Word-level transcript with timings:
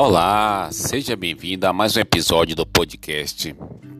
Olá, 0.00 0.68
seja 0.70 1.16
bem-vindo 1.16 1.66
a 1.66 1.72
mais 1.72 1.96
um 1.96 2.00
episódio 2.00 2.54
do 2.54 2.64
podcast 2.64 3.52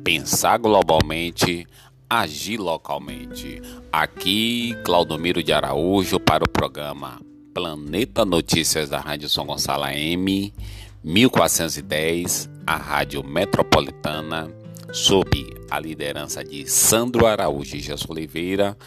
Pensar 0.05 0.57
Globalmente, 0.57 1.67
Agir 2.09 2.57
Localmente. 2.57 3.61
Aqui, 3.93 4.77
Claudomiro 4.85 5.43
de 5.43 5.53
Araújo 5.53 6.21
para 6.21 6.45
o 6.45 6.49
programa 6.49 7.21
Planeta 7.53 8.25
Notícias 8.25 8.89
da 8.89 9.01
Rádio 9.01 9.29
São 9.29 9.45
Gonçalo 9.45 9.87
M 9.87 10.55
1410, 11.03 12.49
a 12.65 12.77
Rádio 12.77 13.25
Metropolitana, 13.25 14.49
sob 14.93 15.29
a 15.69 15.81
liderança 15.81 16.45
de 16.45 16.65
Sandro 16.71 17.27
Araújo 17.27 17.75
e 17.75 17.81
Jesus 17.81 18.09
Oliveira, 18.09 18.79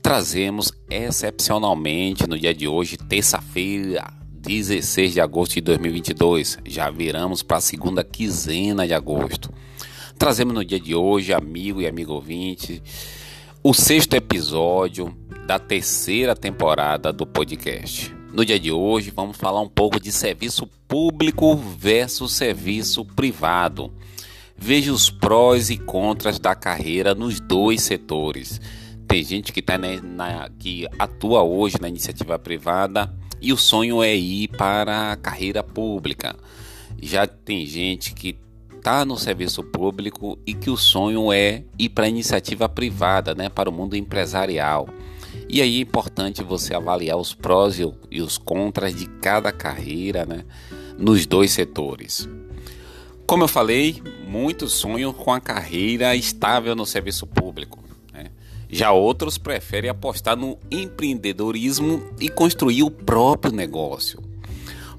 trazemos 0.00 0.70
excepcionalmente 0.88 2.28
no 2.28 2.38
dia 2.38 2.54
de 2.54 2.68
hoje, 2.68 2.96
terça-feira, 2.96 4.19
16 4.40 5.12
de 5.12 5.20
agosto 5.20 5.54
de 5.54 5.60
2022. 5.60 6.58
Já 6.64 6.90
viramos 6.90 7.42
para 7.42 7.58
a 7.58 7.60
segunda 7.60 8.02
quinzena 8.02 8.86
de 8.86 8.94
agosto. 8.94 9.52
Trazemos 10.18 10.54
no 10.54 10.64
dia 10.64 10.80
de 10.80 10.94
hoje, 10.94 11.32
amigo 11.32 11.80
e 11.80 11.86
amigo 11.86 12.14
ouvinte, 12.14 12.82
o 13.62 13.74
sexto 13.74 14.14
episódio 14.14 15.14
da 15.46 15.58
terceira 15.58 16.34
temporada 16.34 17.12
do 17.12 17.26
podcast. 17.26 18.14
No 18.32 18.44
dia 18.44 18.58
de 18.58 18.72
hoje, 18.72 19.12
vamos 19.14 19.36
falar 19.36 19.60
um 19.60 19.68
pouco 19.68 20.00
de 20.00 20.10
serviço 20.10 20.66
público 20.88 21.56
versus 21.56 22.32
serviço 22.32 23.04
privado. 23.04 23.92
Veja 24.56 24.92
os 24.92 25.10
prós 25.10 25.68
e 25.68 25.76
contras 25.76 26.38
da 26.38 26.54
carreira 26.54 27.14
nos 27.14 27.40
dois 27.40 27.82
setores. 27.82 28.60
Tem 29.06 29.22
gente 29.24 29.52
que, 29.52 29.60
tá 29.60 29.76
na, 29.76 30.00
na, 30.00 30.50
que 30.58 30.86
atua 30.98 31.42
hoje 31.42 31.76
na 31.80 31.88
iniciativa 31.88 32.38
privada 32.38 33.12
e 33.40 33.52
o 33.52 33.56
sonho 33.56 34.02
é 34.02 34.14
ir 34.14 34.48
para 34.48 35.12
a 35.12 35.16
carreira 35.16 35.62
pública. 35.62 36.36
Já 37.00 37.26
tem 37.26 37.64
gente 37.66 38.14
que 38.14 38.38
está 38.76 39.04
no 39.04 39.18
serviço 39.18 39.62
público 39.62 40.38
e 40.46 40.54
que 40.54 40.70
o 40.70 40.76
sonho 40.76 41.32
é 41.32 41.64
ir 41.78 41.90
para 41.90 42.06
a 42.06 42.08
iniciativa 42.08 42.68
privada, 42.68 43.34
né, 43.34 43.48
para 43.48 43.68
o 43.68 43.72
mundo 43.72 43.96
empresarial. 43.96 44.88
E 45.48 45.60
aí 45.60 45.78
é 45.78 45.80
importante 45.80 46.42
você 46.42 46.74
avaliar 46.74 47.16
os 47.18 47.34
prós 47.34 47.78
e 48.10 48.20
os 48.20 48.38
contras 48.38 48.94
de 48.94 49.06
cada 49.06 49.52
carreira, 49.52 50.24
né, 50.24 50.44
nos 50.98 51.26
dois 51.26 51.50
setores. 51.50 52.28
Como 53.26 53.44
eu 53.44 53.48
falei, 53.48 54.02
muitos 54.26 54.72
sonham 54.72 55.12
com 55.12 55.32
a 55.32 55.40
carreira 55.40 56.16
estável 56.16 56.74
no 56.74 56.86
serviço 56.86 57.26
público. 57.26 57.79
Já 58.70 58.92
outros 58.92 59.36
preferem 59.36 59.90
apostar 59.90 60.36
no 60.36 60.56
empreendedorismo 60.70 62.02
e 62.20 62.28
construir 62.28 62.82
o 62.84 62.90
próprio 62.90 63.52
negócio. 63.52 64.22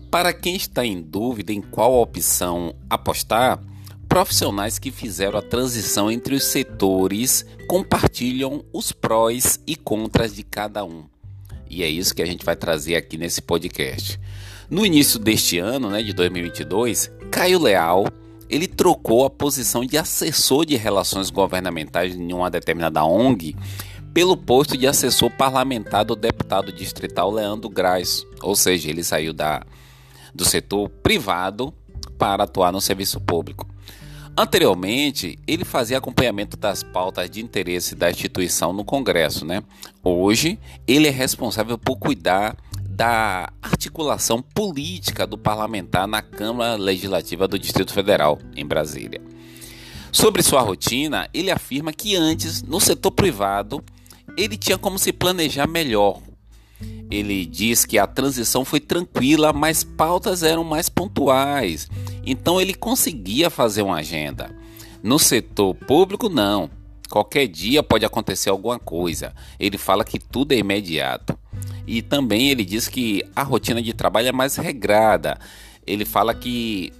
Para 0.09 0.33
quem 0.33 0.55
está 0.55 0.85
em 0.85 1.01
dúvida 1.01 1.53
em 1.53 1.61
qual 1.61 1.93
opção 1.93 2.75
apostar, 2.89 3.61
profissionais 4.09 4.77
que 4.77 4.91
fizeram 4.91 5.39
a 5.39 5.41
transição 5.41 6.11
entre 6.11 6.35
os 6.35 6.43
setores 6.43 7.45
compartilham 7.65 8.65
os 8.73 8.91
prós 8.91 9.57
e 9.65 9.73
contras 9.77 10.35
de 10.35 10.43
cada 10.43 10.83
um. 10.83 11.05
E 11.69 11.81
é 11.81 11.87
isso 11.87 12.13
que 12.13 12.21
a 12.21 12.25
gente 12.25 12.43
vai 12.43 12.57
trazer 12.57 12.97
aqui 12.97 13.17
nesse 13.17 13.41
podcast. 13.41 14.19
No 14.69 14.85
início 14.85 15.17
deste 15.17 15.57
ano, 15.59 15.89
né, 15.89 16.03
de 16.03 16.11
2022, 16.11 17.09
Caio 17.31 17.59
Leal 17.59 18.05
ele 18.51 18.67
trocou 18.67 19.23
a 19.23 19.29
posição 19.29 19.85
de 19.85 19.97
assessor 19.97 20.65
de 20.65 20.75
relações 20.75 21.29
governamentais 21.29 22.13
em 22.13 22.33
uma 22.33 22.51
determinada 22.51 23.03
ONG 23.05 23.55
pelo 24.13 24.35
posto 24.35 24.77
de 24.77 24.85
assessor 24.85 25.31
parlamentar 25.31 26.03
do 26.03 26.17
deputado 26.17 26.69
distrital 26.73 27.31
Leandro 27.31 27.69
Graz, 27.69 28.25
ou 28.41 28.53
seja, 28.53 28.89
ele 28.89 29.05
saiu 29.05 29.31
da, 29.31 29.63
do 30.35 30.43
setor 30.43 30.89
privado 30.89 31.73
para 32.17 32.43
atuar 32.43 32.73
no 32.73 32.81
serviço 32.81 33.21
público. 33.21 33.65
Anteriormente, 34.37 35.39
ele 35.47 35.63
fazia 35.63 35.97
acompanhamento 35.97 36.57
das 36.57 36.83
pautas 36.83 37.29
de 37.29 37.41
interesse 37.41 37.95
da 37.95 38.09
instituição 38.09 38.73
no 38.73 38.83
Congresso, 38.83 39.45
né? 39.45 39.63
Hoje, 40.03 40.59
ele 40.85 41.07
é 41.07 41.11
responsável 41.11 41.77
por 41.77 41.97
cuidar 41.97 42.57
da 43.01 43.51
articulação 43.63 44.43
política 44.43 45.25
do 45.25 45.35
parlamentar 45.35 46.05
na 46.05 46.21
Câmara 46.21 46.75
Legislativa 46.75 47.47
do 47.47 47.57
Distrito 47.57 47.91
Federal, 47.91 48.37
em 48.55 48.63
Brasília. 48.63 49.19
Sobre 50.11 50.43
sua 50.43 50.61
rotina, 50.61 51.27
ele 51.33 51.49
afirma 51.49 51.91
que 51.91 52.15
antes, 52.15 52.61
no 52.61 52.79
setor 52.79 53.09
privado, 53.09 53.83
ele 54.37 54.55
tinha 54.55 54.77
como 54.77 54.99
se 54.99 55.11
planejar 55.11 55.67
melhor. 55.67 56.21
Ele 57.09 57.43
diz 57.43 57.85
que 57.85 57.97
a 57.97 58.05
transição 58.05 58.63
foi 58.63 58.79
tranquila, 58.79 59.51
mas 59.51 59.83
pautas 59.83 60.43
eram 60.43 60.63
mais 60.63 60.87
pontuais. 60.87 61.89
Então 62.23 62.61
ele 62.61 62.75
conseguia 62.75 63.49
fazer 63.49 63.81
uma 63.81 63.95
agenda. 63.95 64.55
No 65.01 65.17
setor 65.17 65.73
público, 65.73 66.29
não. 66.29 66.69
Qualquer 67.09 67.47
dia 67.47 67.81
pode 67.81 68.05
acontecer 68.05 68.51
alguma 68.51 68.77
coisa. 68.77 69.33
Ele 69.59 69.79
fala 69.79 70.05
que 70.05 70.19
tudo 70.19 70.51
é 70.51 70.57
imediato. 70.57 71.35
E 71.91 72.01
também 72.01 72.47
ele 72.47 72.63
diz 72.63 72.87
que 72.87 73.21
a 73.35 73.43
rotina 73.43 73.81
de 73.81 73.91
trabalho 73.91 74.29
é 74.29 74.31
mais 74.31 74.55
regrada. 74.55 75.37
Ele 75.85 76.05
fala 76.05 76.33
que 76.33 76.93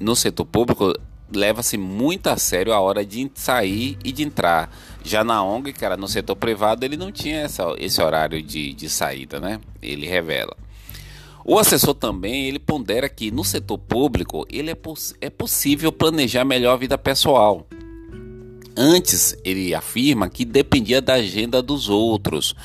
no 0.00 0.16
setor 0.16 0.46
público 0.46 0.94
leva-se 1.30 1.76
muito 1.76 2.28
a 2.28 2.38
sério 2.38 2.72
a 2.72 2.80
hora 2.80 3.04
de 3.04 3.30
sair 3.34 3.98
e 4.02 4.10
de 4.10 4.22
entrar. 4.22 4.74
Já 5.04 5.22
na 5.22 5.44
ONG, 5.44 5.74
cara, 5.74 5.98
no 5.98 6.08
setor 6.08 6.34
privado, 6.34 6.82
ele 6.82 6.96
não 6.96 7.12
tinha 7.12 7.40
essa, 7.40 7.74
esse 7.76 8.00
horário 8.00 8.42
de, 8.42 8.72
de 8.72 8.88
saída, 8.88 9.38
né? 9.38 9.60
Ele 9.82 10.06
revela. 10.06 10.56
O 11.44 11.58
assessor 11.58 11.92
também, 11.92 12.46
ele 12.46 12.58
pondera 12.58 13.06
que 13.06 13.30
no 13.30 13.44
setor 13.44 13.76
público, 13.76 14.46
ele 14.48 14.70
é, 14.70 14.78
é 15.20 15.28
possível 15.28 15.92
planejar 15.92 16.46
melhor 16.46 16.72
a 16.72 16.78
vida 16.78 16.96
pessoal. 16.96 17.66
Antes, 18.74 19.36
ele 19.44 19.74
afirma 19.74 20.30
que 20.30 20.46
dependia 20.46 21.02
da 21.02 21.14
agenda 21.14 21.60
dos 21.60 21.90
outros 21.90 22.56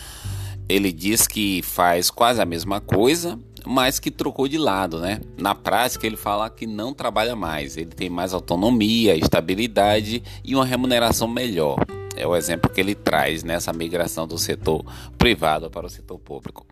ele 0.73 0.91
diz 0.91 1.28
que 1.28 1.61
faz 1.61 2.09
quase 2.09 2.41
a 2.41 2.45
mesma 2.45 2.81
coisa, 2.81 3.39
mas 3.63 4.00
que 4.00 4.09
trocou 4.09 4.47
de 4.47 4.57
lado, 4.57 5.00
né? 5.00 5.22
Na 5.38 5.53
prática, 5.53 6.07
ele 6.07 6.17
fala 6.17 6.50
que 6.50 6.66
não 6.66 6.95
trabalha 6.95 7.35
mais, 7.35 7.78
ele 7.78 7.91
tem 7.91 8.09
mais 8.09 8.34
autonomia, 8.34 9.16
estabilidade 9.16 10.23
e 10.44 10.56
uma 10.56 10.66
remuneração 10.66 11.28
melhor. 11.28 11.78
É 12.16 12.25
o 12.25 12.35
exemplo 12.35 12.72
que 12.72 12.81
ele 12.81 12.95
traz 12.95 13.44
nessa 13.44 13.72
migração 13.72 14.28
do 14.28 14.38
setor 14.38 14.83
privado 15.16 15.69
para 15.69 15.85
o 15.85 15.89
setor 15.89 16.17
público. 16.17 16.66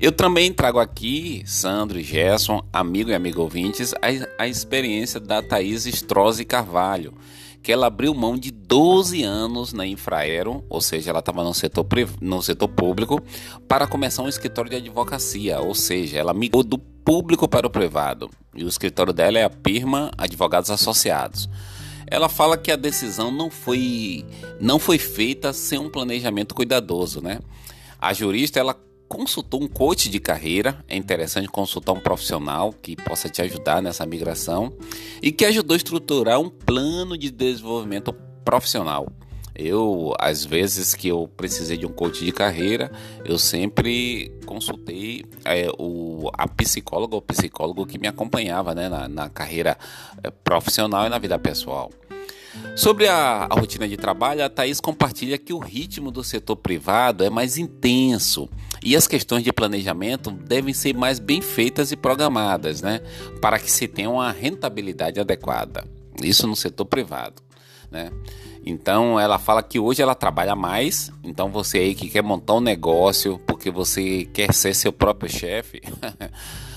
Eu 0.00 0.12
também 0.12 0.52
trago 0.52 0.78
aqui, 0.78 1.42
Sandro 1.44 1.98
e 1.98 2.02
Gerson, 2.02 2.64
amigo 2.72 3.10
e 3.10 3.14
amigo 3.14 3.42
ouvintes, 3.42 3.92
a, 3.94 4.42
a 4.44 4.46
experiência 4.46 5.18
da 5.18 5.42
Thaís 5.42 5.84
Strozzi 5.86 6.44
Carvalho, 6.44 7.12
que 7.62 7.70
ela 7.70 7.86
abriu 7.86 8.12
mão 8.12 8.36
de 8.36 8.50
12 8.50 9.22
anos 9.22 9.72
na 9.72 9.86
Infraero, 9.86 10.64
ou 10.68 10.80
seja, 10.80 11.10
ela 11.10 11.20
estava 11.20 11.44
no 11.44 11.54
setor, 11.54 11.86
no 12.20 12.42
setor 12.42 12.68
público, 12.68 13.22
para 13.68 13.86
começar 13.86 14.22
um 14.22 14.28
escritório 14.28 14.70
de 14.70 14.76
advocacia, 14.76 15.60
ou 15.60 15.74
seja, 15.74 16.18
ela 16.18 16.34
migrou 16.34 16.64
do 16.64 16.76
público 16.78 17.48
para 17.48 17.66
o 17.66 17.70
privado. 17.70 18.28
E 18.54 18.64
o 18.64 18.68
escritório 18.68 19.12
dela 19.12 19.38
é 19.38 19.44
a 19.44 19.50
Pirma 19.50 20.10
Advogados 20.18 20.70
Associados. 20.70 21.48
Ela 22.06 22.28
fala 22.28 22.58
que 22.58 22.70
a 22.70 22.76
decisão 22.76 23.30
não 23.30 23.48
foi, 23.48 24.26
não 24.60 24.78
foi 24.78 24.98
feita 24.98 25.52
sem 25.52 25.78
um 25.78 25.88
planejamento 25.88 26.54
cuidadoso, 26.54 27.20
né? 27.22 27.38
A 27.98 28.12
jurista 28.12 28.58
ela 28.58 28.76
consultou 29.12 29.62
um 29.62 29.68
coach 29.68 30.08
de 30.08 30.18
carreira, 30.18 30.82
é 30.88 30.96
interessante 30.96 31.46
consultar 31.46 31.92
um 31.92 32.00
profissional 32.00 32.72
que 32.72 32.96
possa 32.96 33.28
te 33.28 33.42
ajudar 33.42 33.82
nessa 33.82 34.06
migração 34.06 34.72
e 35.20 35.30
que 35.30 35.44
ajudou 35.44 35.74
a 35.74 35.76
estruturar 35.76 36.40
um 36.40 36.48
plano 36.48 37.18
de 37.18 37.30
desenvolvimento 37.30 38.10
profissional. 38.42 39.06
Eu, 39.54 40.14
às 40.18 40.46
vezes 40.46 40.94
que 40.94 41.08
eu 41.08 41.28
precisei 41.36 41.76
de 41.76 41.84
um 41.84 41.92
coach 41.92 42.24
de 42.24 42.32
carreira, 42.32 42.90
eu 43.22 43.38
sempre 43.38 44.32
consultei 44.46 45.26
é, 45.44 45.68
o, 45.78 46.30
a 46.32 46.48
psicóloga 46.48 47.14
ou 47.14 47.20
psicólogo 47.20 47.84
que 47.84 47.98
me 47.98 48.08
acompanhava 48.08 48.74
né, 48.74 48.88
na, 48.88 49.08
na 49.08 49.28
carreira 49.28 49.76
é, 50.22 50.30
profissional 50.30 51.04
e 51.04 51.10
na 51.10 51.18
vida 51.18 51.38
pessoal. 51.38 51.90
Sobre 52.76 53.08
a, 53.08 53.46
a, 53.48 53.54
rotina 53.54 53.88
de 53.88 53.96
trabalho, 53.96 54.44
a 54.44 54.48
Thaís 54.48 54.80
compartilha 54.80 55.38
que 55.38 55.52
o 55.52 55.58
ritmo 55.58 56.10
do 56.10 56.22
setor 56.22 56.56
privado 56.56 57.24
é 57.24 57.30
mais 57.30 57.56
intenso 57.56 58.48
e 58.82 58.96
as 58.96 59.06
questões 59.06 59.44
de 59.44 59.52
planejamento 59.52 60.30
devem 60.30 60.74
ser 60.74 60.94
mais 60.94 61.18
bem 61.18 61.40
feitas 61.40 61.92
e 61.92 61.96
programadas, 61.96 62.82
né, 62.82 63.00
para 63.40 63.58
que 63.58 63.70
se 63.70 63.86
tenha 63.86 64.10
uma 64.10 64.30
rentabilidade 64.30 65.20
adequada. 65.20 65.84
Isso 66.22 66.46
no 66.46 66.56
setor 66.56 66.84
privado, 66.84 67.42
né? 67.90 68.10
Então 68.64 69.18
ela 69.18 69.38
fala 69.38 69.62
que 69.62 69.78
hoje 69.78 70.02
ela 70.02 70.14
trabalha 70.14 70.54
mais. 70.54 71.10
Então 71.24 71.50
você 71.50 71.78
aí 71.78 71.94
que 71.94 72.08
quer 72.08 72.22
montar 72.22 72.54
um 72.54 72.60
negócio 72.60 73.40
porque 73.46 73.70
você 73.70 74.24
quer 74.32 74.54
ser 74.54 74.74
seu 74.74 74.92
próprio 74.92 75.28
chefe, 75.30 75.80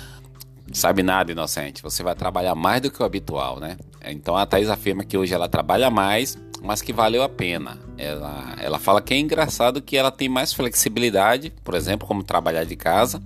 sabe 0.71 1.03
nada, 1.03 1.31
inocente. 1.31 1.81
Você 1.81 2.03
vai 2.03 2.15
trabalhar 2.15 2.55
mais 2.55 2.81
do 2.81 2.91
que 2.91 3.01
o 3.01 3.05
habitual, 3.05 3.59
né? 3.59 3.77
Então 4.03 4.35
a 4.35 4.45
Thais 4.45 4.69
afirma 4.69 5.03
que 5.03 5.17
hoje 5.17 5.33
ela 5.33 5.47
trabalha 5.47 5.89
mais, 5.89 6.37
mas 6.61 6.81
que 6.81 6.91
valeu 6.91 7.23
a 7.23 7.29
pena. 7.29 7.77
Ela, 7.97 8.55
ela 8.59 8.79
fala 8.79 9.01
que 9.01 9.13
é 9.13 9.17
engraçado 9.17 9.81
que 9.81 9.97
ela 9.97 10.11
tem 10.11 10.27
mais 10.27 10.53
flexibilidade, 10.53 11.53
por 11.63 11.75
exemplo, 11.75 12.07
como 12.07 12.23
trabalhar 12.23 12.63
de 12.63 12.75
casa, 12.75 13.21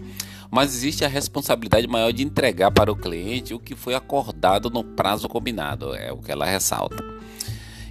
mas 0.51 0.75
existe 0.75 1.05
a 1.05 1.07
responsabilidade 1.07 1.87
maior 1.87 2.11
de 2.11 2.23
entregar 2.23 2.71
para 2.71 2.91
o 2.91 2.95
cliente 2.95 3.53
o 3.53 3.59
que 3.59 3.75
foi 3.75 3.93
acordado 3.93 4.69
no 4.69 4.83
prazo 4.83 5.29
combinado, 5.29 5.95
é 5.95 6.11
o 6.11 6.17
que 6.17 6.31
ela 6.31 6.45
ressalta. 6.45 7.03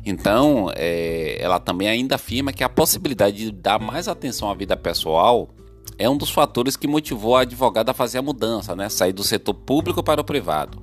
Então, 0.05 0.71
é, 0.75 1.37
ela 1.41 1.61
também 1.61 1.89
ainda 1.89 2.15
afirma 2.15 2.53
que 2.53 2.65
a 2.65 2.69
possibilidade 2.69 3.37
de 3.37 3.53
dar 3.53 3.79
mais 3.79 4.09
atenção 4.09 4.51
à 4.51 4.55
vida 4.55 4.77
pessoal 4.77 5.51
é 5.97 6.09
um 6.09 6.17
dos 6.17 6.31
fatores 6.31 6.77
que 6.77 6.87
motivou 6.87 7.37
a 7.37 7.43
advogada 7.43 7.91
a 7.91 7.95
fazer 7.95 8.19
a 8.19 8.23
mudança, 8.23 8.75
né? 8.75 8.89
sair 8.89 9.13
do 9.13 9.23
setor 9.23 9.55
público 9.55 10.03
para 10.03 10.21
o 10.21 10.25
privado. 10.25 10.81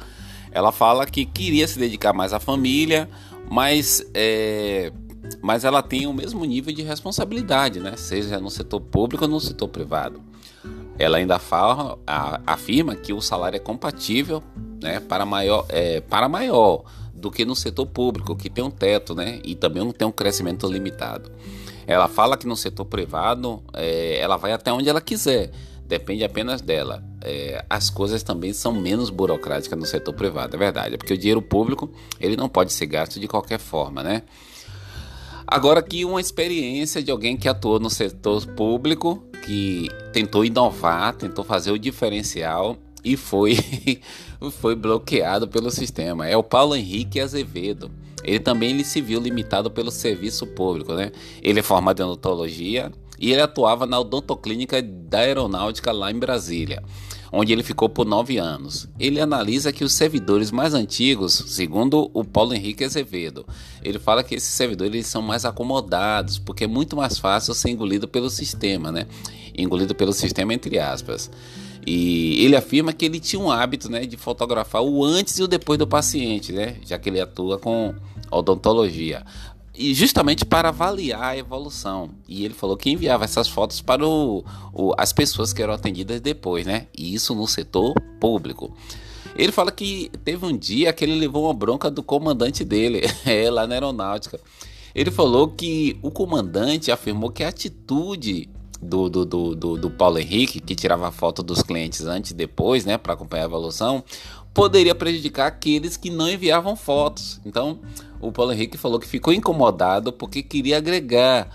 Ela 0.51 0.71
fala 0.71 1.05
que 1.05 1.25
queria 1.25 1.67
se 1.67 1.77
dedicar 1.77 2.13
mais 2.13 2.33
à 2.33 2.39
família, 2.39 3.09
mas, 3.49 4.05
é, 4.13 4.91
mas 5.41 5.65
ela 5.65 5.81
tem 5.81 6.07
o 6.07 6.13
mesmo 6.13 6.43
nível 6.45 6.73
de 6.73 6.81
responsabilidade, 6.81 7.79
né? 7.79 7.95
seja 7.97 8.39
no 8.39 8.49
setor 8.49 8.79
público 8.79 9.25
ou 9.25 9.29
no 9.29 9.39
setor 9.39 9.67
privado. 9.67 10.21
Ela 10.97 11.17
ainda 11.17 11.37
fala, 11.37 11.99
a, 12.07 12.39
afirma 12.47 12.95
que 12.95 13.11
o 13.11 13.21
salário 13.21 13.57
é 13.57 13.59
compatível 13.59 14.41
né, 14.81 14.99
para, 14.99 15.25
maior, 15.25 15.65
é, 15.69 15.99
para 16.01 16.29
maior 16.29 16.83
do 17.13 17.29
que 17.29 17.43
no 17.43 17.55
setor 17.55 17.85
público, 17.85 18.35
que 18.35 18.49
tem 18.49 18.63
um 18.63 18.69
teto 18.69 19.13
né, 19.13 19.39
e 19.43 19.55
também 19.55 19.89
tem 19.91 20.07
um 20.07 20.11
crescimento 20.11 20.67
limitado. 20.67 21.31
Ela 21.87 22.07
fala 22.07 22.37
que 22.37 22.47
no 22.47 22.55
setor 22.55 22.85
privado 22.85 23.63
é, 23.73 24.17
ela 24.19 24.37
vai 24.37 24.51
até 24.51 24.71
onde 24.71 24.89
ela 24.89 25.01
quiser, 25.01 25.51
depende 25.87 26.23
apenas 26.23 26.61
dela. 26.61 27.03
É, 27.21 27.63
as 27.69 27.89
coisas 27.89 28.23
também 28.23 28.53
são 28.53 28.71
menos 28.71 29.09
burocráticas 29.09 29.77
no 29.77 29.85
setor 29.85 30.13
privado, 30.13 30.55
é 30.55 30.59
verdade, 30.59 30.97
porque 30.97 31.13
o 31.13 31.17
dinheiro 31.17 31.41
público 31.41 31.91
ele 32.19 32.35
não 32.35 32.49
pode 32.49 32.73
ser 32.73 32.85
gasto 32.87 33.19
de 33.19 33.27
qualquer 33.27 33.59
forma, 33.59 34.03
né? 34.03 34.23
Agora 35.47 35.79
aqui 35.79 36.03
uma 36.03 36.19
experiência 36.19 37.03
de 37.03 37.11
alguém 37.11 37.37
que 37.37 37.47
atuou 37.47 37.79
no 37.79 37.89
setor 37.89 38.45
público, 38.47 39.23
que 39.45 39.87
tentou 40.11 40.43
inovar, 40.43 41.13
tentou 41.13 41.45
fazer 41.45 41.71
o 41.71 41.77
diferencial 41.77 42.77
e 43.03 43.15
foi 43.15 43.55
foi 44.59 44.75
bloqueado 44.75 45.47
pelo 45.47 45.69
sistema. 45.69 46.27
É 46.27 46.35
o 46.35 46.41
Paulo 46.41 46.75
Henrique 46.75 47.19
Azevedo. 47.19 47.91
Ele 48.25 48.39
também 48.39 48.71
ele 48.71 48.83
se 48.83 48.99
viu 49.01 49.19
limitado 49.19 49.69
pelo 49.69 49.91
serviço 49.91 50.47
público, 50.47 50.93
né? 50.93 51.11
Ele 51.41 51.59
é 51.59 51.63
formado 51.63 52.01
em 52.01 52.05
odontologia 52.05 52.91
e 53.19 53.31
ele 53.31 53.41
atuava 53.41 53.85
na 53.85 53.99
odontoclínica 53.99 54.81
da 54.81 55.19
aeronáutica 55.19 55.91
lá 55.91 56.11
em 56.11 56.17
Brasília, 56.17 56.83
onde 57.31 57.53
ele 57.53 57.61
ficou 57.61 57.87
por 57.87 58.05
nove 58.05 58.37
anos. 58.37 58.89
Ele 58.99 59.21
analisa 59.21 59.71
que 59.71 59.83
os 59.83 59.93
servidores 59.93 60.51
mais 60.51 60.73
antigos, 60.73 61.33
segundo 61.47 62.09
o 62.13 62.23
Paulo 62.23 62.53
Henrique 62.53 62.83
Azevedo, 62.83 63.45
ele 63.83 63.99
fala 63.99 64.23
que 64.23 64.35
esses 64.35 64.49
servidores 64.49 65.05
são 65.05 65.21
mais 65.21 65.45
acomodados, 65.45 66.39
porque 66.39 66.63
é 66.63 66.67
muito 66.67 66.95
mais 66.95 67.19
fácil 67.19 67.53
ser 67.53 67.69
engolido 67.69 68.07
pelo 68.07 68.29
sistema, 68.29 68.91
né? 68.91 69.05
Engolido 69.55 69.93
pelo 69.93 70.11
sistema 70.11 70.53
entre 70.53 70.79
aspas. 70.79 71.29
E 71.85 72.43
ele 72.43 72.55
afirma 72.55 72.91
que 72.91 73.05
ele 73.05 73.19
tinha 73.19 73.39
um 73.39 73.51
hábito 73.51 73.91
né, 73.91 74.07
de 74.07 74.17
fotografar 74.17 74.81
o 74.81 75.05
antes 75.05 75.37
e 75.37 75.43
o 75.43 75.47
depois 75.47 75.77
do 75.77 75.85
paciente, 75.85 76.51
né, 76.51 76.77
já 76.83 76.97
que 76.97 77.09
ele 77.09 77.21
atua 77.21 77.59
com 77.59 77.93
odontologia. 78.35 79.25
E 79.77 79.93
justamente 79.93 80.45
para 80.45 80.69
avaliar 80.69 81.23
a 81.23 81.37
evolução. 81.37 82.09
E 82.27 82.45
ele 82.45 82.53
falou 82.53 82.77
que 82.77 82.89
enviava 82.89 83.25
essas 83.25 83.47
fotos 83.47 83.81
para 83.81 84.07
o, 84.07 84.43
o, 84.73 84.93
as 84.97 85.11
pessoas 85.11 85.51
que 85.51 85.61
eram 85.61 85.73
atendidas 85.73 86.21
depois, 86.21 86.65
né? 86.65 86.87
E 86.97 87.13
isso 87.13 87.35
no 87.35 87.45
setor 87.45 87.93
público. 88.19 88.73
Ele 89.35 89.51
fala 89.51 89.71
que 89.71 90.09
teve 90.23 90.45
um 90.45 90.57
dia 90.57 90.93
que 90.93 91.03
ele 91.03 91.15
levou 91.15 91.43
uma 91.43 91.53
bronca 91.53 91.91
do 91.91 92.01
comandante 92.01 92.63
dele, 92.63 93.01
é, 93.25 93.49
lá 93.51 93.67
na 93.67 93.75
aeronáutica. 93.75 94.39
Ele 94.93 95.11
falou 95.11 95.49
que 95.49 95.97
o 96.01 96.09
comandante 96.09 96.89
afirmou 96.89 97.29
que 97.29 97.43
a 97.43 97.49
atitude 97.49 98.47
do, 98.81 99.09
do, 99.09 99.25
do, 99.25 99.55
do, 99.55 99.77
do 99.77 99.89
Paulo 99.89 100.19
Henrique, 100.19 100.59
que 100.59 100.75
tirava 100.75 101.11
foto 101.11 101.41
dos 101.41 101.61
clientes 101.61 102.05
antes 102.05 102.31
e 102.31 102.33
depois, 102.33 102.85
né, 102.85 102.97
para 102.97 103.13
acompanhar 103.13 103.43
a 103.43 103.45
evolução, 103.45 104.03
poderia 104.53 104.95
prejudicar 104.95 105.47
aqueles 105.47 105.97
que 105.97 106.09
não 106.09 106.29
enviavam 106.29 106.75
fotos. 106.75 107.39
Então, 107.45 107.79
o 108.21 108.31
Paulo 108.31 108.53
Henrique 108.53 108.77
falou 108.77 108.99
que 108.99 109.07
ficou 109.07 109.33
incomodado 109.33 110.13
porque 110.13 110.41
queria 110.41 110.77
agregar, 110.77 111.49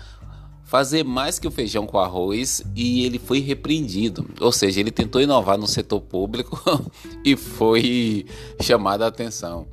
fazer 0.63 1.03
mais 1.03 1.37
que 1.37 1.47
o 1.47 1.51
feijão 1.51 1.85
com 1.85 1.97
arroz 1.97 2.63
e 2.75 3.03
ele 3.05 3.19
foi 3.19 3.39
repreendido. 3.39 4.29
Ou 4.39 4.51
seja, 4.51 4.79
ele 4.79 4.91
tentou 4.91 5.21
inovar 5.21 5.57
no 5.57 5.67
setor 5.67 5.99
público 5.99 6.61
e 7.25 7.35
foi 7.35 8.25
chamado 8.61 9.01
a 9.01 9.07
atenção. 9.07 9.67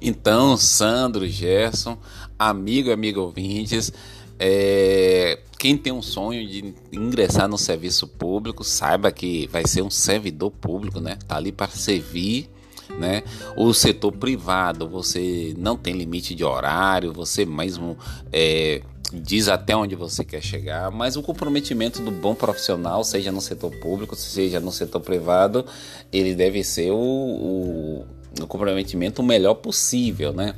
Então, 0.00 0.56
Sandro, 0.56 1.26
Gerson, 1.26 1.98
amigo 2.38 2.92
amigo 2.92 3.20
ouvintes, 3.20 3.90
é, 4.38 5.40
quem 5.64 5.78
tem 5.78 5.94
um 5.94 6.02
sonho 6.02 6.46
de 6.46 6.74
ingressar 6.92 7.48
no 7.48 7.56
serviço 7.56 8.06
público, 8.06 8.62
saiba 8.62 9.10
que 9.10 9.48
vai 9.50 9.66
ser 9.66 9.80
um 9.80 9.88
servidor 9.88 10.50
público, 10.50 11.00
né? 11.00 11.16
Tá 11.26 11.36
ali 11.36 11.50
para 11.50 11.68
servir, 11.68 12.50
né? 12.98 13.22
O 13.56 13.72
setor 13.72 14.12
privado, 14.12 14.86
você 14.86 15.54
não 15.56 15.74
tem 15.74 15.94
limite 15.94 16.34
de 16.34 16.44
horário, 16.44 17.14
você 17.14 17.46
mesmo 17.46 17.96
é, 18.30 18.82
diz 19.10 19.48
até 19.48 19.74
onde 19.74 19.96
você 19.96 20.22
quer 20.22 20.42
chegar, 20.42 20.90
mas 20.90 21.16
o 21.16 21.22
comprometimento 21.22 22.02
do 22.02 22.10
bom 22.10 22.34
profissional, 22.34 23.02
seja 23.02 23.32
no 23.32 23.40
setor 23.40 23.70
público, 23.78 24.14
seja 24.14 24.60
no 24.60 24.70
setor 24.70 25.00
privado, 25.00 25.64
ele 26.12 26.34
deve 26.34 26.62
ser 26.62 26.90
o, 26.90 26.94
o, 26.94 28.06
o 28.38 28.46
comprometimento 28.46 29.22
melhor 29.22 29.54
possível, 29.54 30.30
né? 30.30 30.54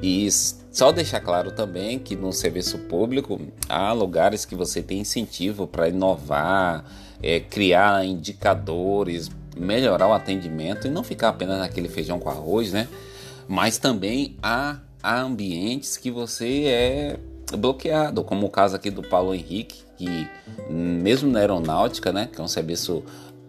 E 0.00 0.26
só 0.70 0.92
deixar 0.92 1.20
claro 1.20 1.50
também 1.50 1.98
que 1.98 2.14
no 2.14 2.32
serviço 2.32 2.78
público 2.78 3.40
há 3.68 3.92
lugares 3.92 4.44
que 4.44 4.54
você 4.54 4.80
tem 4.80 5.00
incentivo 5.00 5.66
para 5.66 5.88
inovar, 5.88 6.84
é, 7.22 7.40
criar 7.40 8.04
indicadores, 8.04 9.30
melhorar 9.56 10.08
o 10.08 10.12
atendimento 10.12 10.86
e 10.86 10.90
não 10.90 11.02
ficar 11.02 11.30
apenas 11.30 11.58
naquele 11.58 11.88
feijão 11.88 12.20
com 12.20 12.30
arroz, 12.30 12.72
né? 12.72 12.88
Mas 13.48 13.78
também 13.78 14.36
há, 14.40 14.78
há 15.02 15.20
ambientes 15.20 15.96
que 15.96 16.10
você 16.10 16.66
é 16.66 17.18
bloqueado, 17.56 18.22
como 18.22 18.46
o 18.46 18.50
caso 18.50 18.76
aqui 18.76 18.90
do 18.90 19.02
Paulo 19.02 19.34
Henrique, 19.34 19.82
que 19.98 20.28
mesmo 20.70 21.30
na 21.30 21.40
aeronáutica, 21.40 22.12
né, 22.12 22.28
que 22.32 22.40
é 22.40 22.44
um 22.44 22.48
serviço 22.48 23.02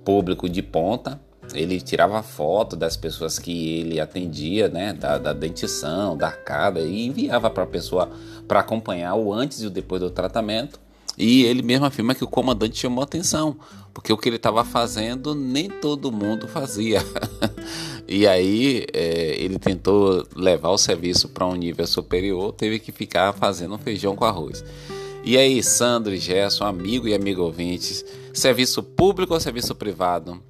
público 0.03 0.50
de 0.50 0.63
ponta, 0.63 1.19
ele 1.53 1.80
tirava 1.81 2.21
foto 2.24 2.75
das 2.75 2.95
pessoas 2.95 3.38
que 3.38 3.80
ele 3.80 4.00
atendia, 4.00 4.68
né, 4.68 4.94
da, 4.94 5.18
da 5.18 5.33
dentição, 5.33 6.15
da 6.15 6.27
arcada 6.27 6.81
e 6.81 7.06
enviava 7.06 7.49
para 7.49 7.64
a 7.64 7.68
pessoa 7.68 8.09
para 8.47 8.59
acompanhar 8.59 9.16
o 9.16 9.33
antes 9.33 9.61
e 9.61 9.68
o 9.68 9.69
depois 9.69 10.02
do 10.02 10.09
tratamento. 10.09 10.80
E 11.18 11.44
ele 11.44 11.61
mesmo 11.61 11.85
afirma 11.85 12.16
que 12.16 12.23
o 12.23 12.28
comandante 12.28 12.80
chamou 12.80 13.04
atenção, 13.04 13.57
porque 13.94 14.14
o 14.14 14.18
que 14.18 14.30
ele 14.30 14.37
estava 14.37 14.64
fazendo 14.64 15.35
nem 15.35 15.69
todo 15.69 16.11
mundo 16.11 16.47
fazia. 16.47 17.02
e 18.07 18.26
aí 18.26 18.85
é, 18.94 19.35
ele 19.37 19.59
tentou 19.59 20.26
levar 20.35 20.69
o 20.69 20.78
serviço 20.78 21.30
para 21.30 21.45
um 21.45 21.56
nível 21.56 21.85
superior, 21.85 22.54
teve 22.54 22.80
que 22.80 22.92
ficar 22.92 23.33
fazendo 23.33 23.78
feijão 23.78 24.16
com 24.16 24.23
arroz. 24.23 24.64
E 25.23 25.37
aí, 25.37 25.61
Sandro 25.61 26.14
e 26.14 26.18
Gerson, 26.18 26.66
amigo 26.66 27.07
e 27.07 27.14
amigo 27.14 27.44
ouvintes, 27.44 28.04
serviço 28.33 28.81
público 28.81 29.33
ou 29.33 29.40
serviço 29.40 29.76
privado? 29.76 30.42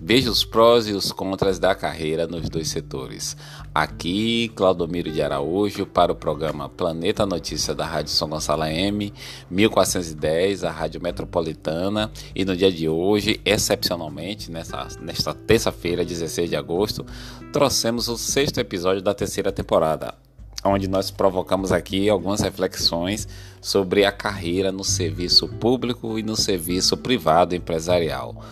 Veja 0.00 0.30
os 0.30 0.44
prós 0.44 0.86
e 0.86 0.92
os 0.92 1.10
contras 1.10 1.58
da 1.58 1.74
carreira 1.74 2.24
nos 2.24 2.48
dois 2.48 2.68
setores. 2.68 3.36
Aqui, 3.74 4.48
Claudomiro 4.54 5.10
de 5.10 5.20
Araújo, 5.20 5.84
para 5.84 6.12
o 6.12 6.14
programa 6.14 6.68
Planeta 6.68 7.26
Notícia 7.26 7.74
da 7.74 7.84
Rádio 7.84 8.12
São 8.12 8.28
Gonçalo 8.28 8.62
M, 8.62 9.12
1410, 9.50 10.62
a 10.62 10.70
Rádio 10.70 11.02
Metropolitana. 11.02 12.12
E 12.32 12.44
no 12.44 12.56
dia 12.56 12.70
de 12.70 12.88
hoje, 12.88 13.40
excepcionalmente, 13.44 14.52
nessa, 14.52 14.86
nesta 15.00 15.34
terça-feira, 15.34 16.04
16 16.04 16.48
de 16.48 16.54
agosto, 16.54 17.04
trouxemos 17.52 18.06
o 18.06 18.16
sexto 18.16 18.58
episódio 18.58 19.02
da 19.02 19.12
terceira 19.12 19.50
temporada, 19.50 20.14
onde 20.64 20.86
nós 20.86 21.10
provocamos 21.10 21.72
aqui 21.72 22.08
algumas 22.08 22.40
reflexões 22.40 23.26
sobre 23.60 24.04
a 24.04 24.12
carreira 24.12 24.70
no 24.70 24.84
serviço 24.84 25.48
público 25.48 26.16
e 26.20 26.22
no 26.22 26.36
serviço 26.36 26.96
privado 26.96 27.56
empresarial. 27.56 28.44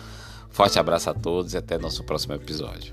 Forte 0.57 0.79
abraço 0.79 1.07
a 1.07 1.13
todos 1.13 1.53
e 1.53 1.57
até 1.57 1.77
nosso 1.77 2.03
próximo 2.03 2.33
episódio. 2.33 2.91